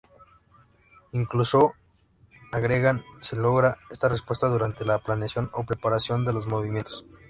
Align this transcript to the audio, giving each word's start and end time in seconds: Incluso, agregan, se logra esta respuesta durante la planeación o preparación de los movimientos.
Incluso, 1.13 1.73
agregan, 2.51 3.03
se 3.19 3.35
logra 3.35 3.77
esta 3.91 4.09
respuesta 4.09 4.47
durante 4.49 4.83
la 4.83 4.97
planeación 4.97 5.51
o 5.53 5.63
preparación 5.63 6.25
de 6.25 6.33
los 6.33 6.47
movimientos. 6.47 7.05